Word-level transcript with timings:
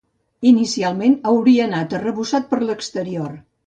Inicialment 0.51 1.13
hauria 1.33 1.69
anat 1.69 1.97
arrebossat 2.01 2.53
per 2.53 2.65
l'exterior. 2.69 3.43